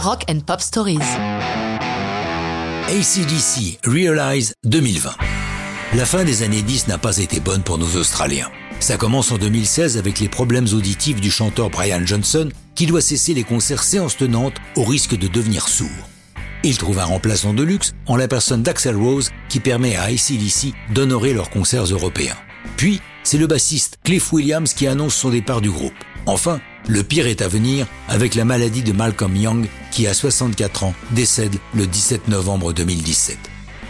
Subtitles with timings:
[0.00, 1.00] Rock and Pop Stories.
[2.86, 5.10] ACDC Realize 2020.
[5.94, 8.48] La fin des années 10 n'a pas été bonne pour nos Australiens.
[8.78, 13.34] Ça commence en 2016 avec les problèmes auditifs du chanteur Brian Johnson qui doit cesser
[13.34, 15.88] les concerts séances tenantes au risque de devenir sourd.
[16.62, 20.74] Il trouve un remplaçant de luxe en la personne d'Axel Rose qui permet à ACDC
[20.94, 22.36] d'honorer leurs concerts européens.
[22.76, 25.92] Puis, c'est le bassiste Cliff Williams qui annonce son départ du groupe.
[26.26, 29.66] Enfin, le pire est à venir avec la maladie de Malcolm Young
[29.98, 33.36] qui, à 64 ans, décède le 17 novembre 2017.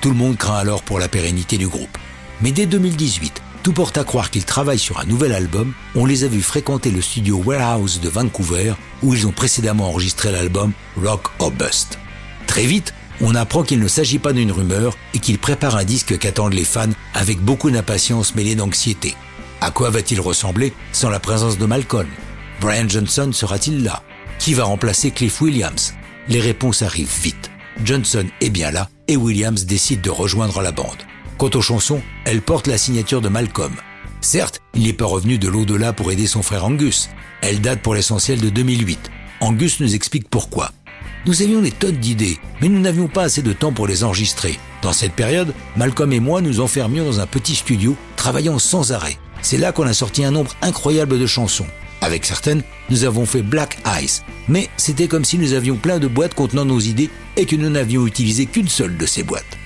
[0.00, 1.96] Tout le monde craint alors pour la pérennité du groupe.
[2.40, 5.72] Mais dès 2018, tout porte à croire qu'ils travaillent sur un nouvel album.
[5.94, 10.32] On les a vus fréquenter le studio Warehouse de Vancouver où ils ont précédemment enregistré
[10.32, 12.00] l'album Rock or Bust.
[12.48, 16.18] Très vite, on apprend qu'il ne s'agit pas d'une rumeur et qu'ils préparent un disque
[16.18, 19.14] qu'attendent les fans avec beaucoup d'impatience mêlée d'anxiété.
[19.60, 22.08] À quoi va-t-il ressembler sans la présence de Malcolm?
[22.60, 24.02] Brian Johnson sera-t-il là?
[24.40, 25.94] Qui va remplacer Cliff Williams?
[26.28, 27.50] Les réponses arrivent vite.
[27.84, 31.02] Johnson est bien là et Williams décide de rejoindre la bande.
[31.36, 33.74] Quant aux chansons, elles portent la signature de Malcolm.
[34.20, 37.10] Certes, il n'est pas revenu de l'au-delà pour aider son frère Angus.
[37.40, 39.10] Elle date pour l'essentiel de 2008.
[39.40, 40.70] Angus nous explique pourquoi.
[41.26, 44.58] Nous avions des tonnes d'idées, mais nous n'avions pas assez de temps pour les enregistrer.
[44.82, 49.18] Dans cette période, Malcolm et moi nous enfermions dans un petit studio, travaillant sans arrêt.
[49.40, 51.66] C'est là qu'on a sorti un nombre incroyable de chansons.
[52.02, 56.08] Avec certaines, nous avons fait Black Ice, mais c'était comme si nous avions plein de
[56.08, 59.56] boîtes contenant nos idées et que nous n'avions utilisé qu'une seule de ces boîtes.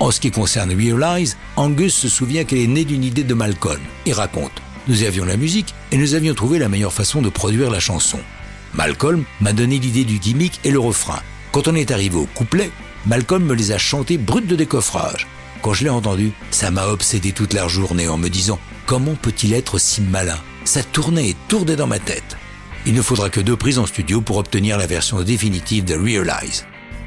[0.00, 3.80] En ce qui concerne Realize, Angus se souvient qu'elle est née d'une idée de Malcolm.
[4.06, 7.70] Il raconte Nous avions la musique et nous avions trouvé la meilleure façon de produire
[7.70, 8.18] la chanson.
[8.72, 11.20] Malcolm m'a donné l'idée du gimmick et le refrain.
[11.52, 12.70] Quand on est arrivé au couplet,
[13.06, 15.26] Malcolm me les a chantés brut de décoffrage.
[15.60, 19.52] Quand je l'ai entendu, ça m'a obsédé toute la journée en me disant comment peut-il
[19.52, 20.40] être si malin?
[20.64, 22.36] Ça tournait et tournait dans ma tête.
[22.86, 26.66] Il ne faudra que deux prises en studio pour obtenir la version définitive de Realize.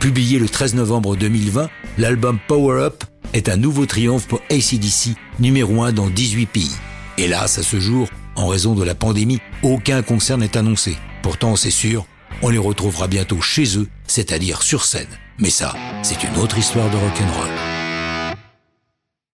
[0.00, 5.82] Publié le 13 novembre 2020, l'album Power Up est un nouveau triomphe pour ACDC, numéro
[5.82, 6.76] 1 dans 18 pays.
[7.16, 10.96] Hélas, à ce jour, en raison de la pandémie, aucun concert n'est annoncé.
[11.22, 12.06] Pourtant, c'est sûr,
[12.42, 15.08] on les retrouvera bientôt chez eux, c'est-à-dire sur scène.
[15.38, 17.67] Mais ça, c'est une autre histoire de rock'n'roll.